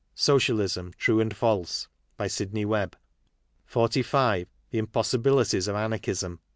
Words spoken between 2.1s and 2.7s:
By Sidney